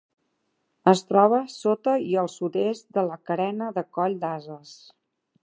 [0.91, 4.75] Es troba sota i al sud-est de la Carena de Coll d'Ases.